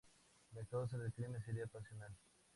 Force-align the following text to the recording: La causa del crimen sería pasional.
La 0.55 0.63
causa 0.65 0.97
del 0.97 1.13
crimen 1.13 1.43
sería 1.45 1.67
pasional. 1.67 2.17